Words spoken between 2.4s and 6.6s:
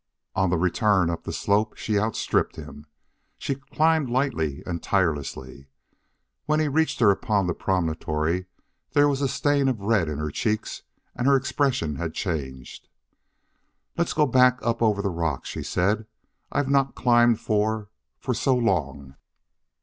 him. She climbed lightly and tirelessly. When